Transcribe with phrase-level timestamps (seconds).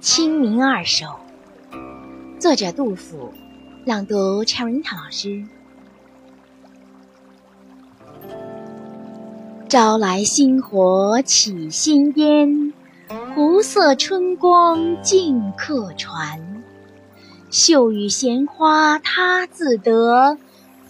[0.02, 1.04] 《清明二首》
[2.40, 3.34] 作者杜甫，
[3.84, 5.44] 朗读 Cherita 老师。
[9.68, 12.72] 朝来星火起新烟，
[13.34, 16.62] 湖色春光尽客船。
[17.50, 20.38] 秀语闲花他自得，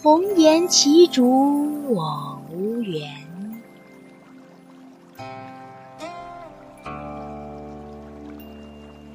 [0.01, 3.30] 红颜骑逐我无缘。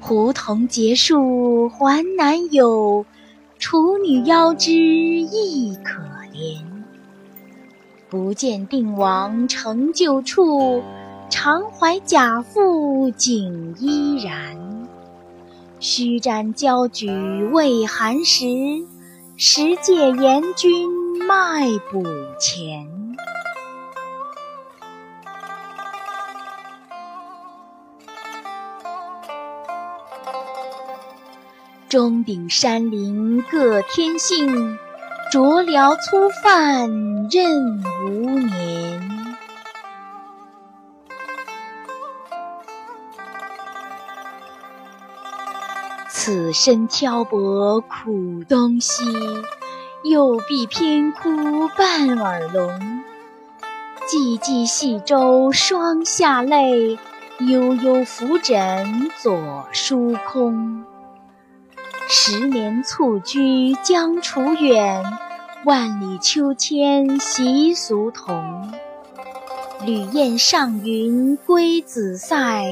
[0.08, 3.04] 胡同结束还难有，
[3.58, 6.00] 处女腰肢亦可
[6.32, 6.62] 怜。
[8.08, 10.80] 不见定王成就处，
[11.28, 14.86] 常怀贾妇锦衣然。
[15.80, 17.10] 须瞻交举
[17.52, 18.46] 未寒食，
[19.36, 20.88] 时借严君
[21.26, 22.04] 卖补
[22.38, 22.86] 钱。
[31.88, 34.76] 钟鼎山林各天性，
[35.32, 36.90] 酌聊粗饭
[37.30, 39.08] 任无年。
[46.08, 49.04] 此身挑拨苦东西，
[50.02, 53.04] 又必偏哭半耳聋。
[54.08, 56.98] 寂寂细舟双下泪，
[57.38, 60.84] 悠悠浮枕左书空。
[62.08, 65.02] 十年蹴鞠江楚远，
[65.64, 68.72] 万里秋千习俗同。
[69.84, 72.64] 旅雁上云归子塞，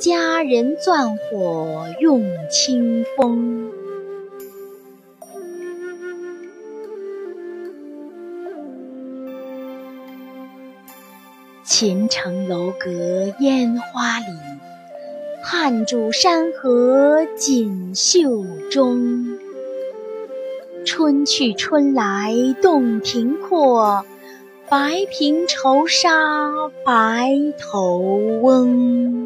[0.00, 3.70] 佳人钻火用清风。
[11.62, 12.90] 秦城楼阁
[13.40, 14.26] 烟花里。
[15.48, 19.38] 汉主山河锦绣中，
[20.84, 24.04] 春去春来洞庭阔，
[24.68, 26.10] 白苹愁杀
[26.84, 27.30] 白
[27.60, 28.00] 头
[28.42, 29.25] 翁。